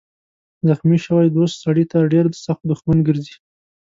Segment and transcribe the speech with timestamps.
[0.67, 3.35] زخمي شوی دوست سړی ته ډېر سخت دښمن ګرځي.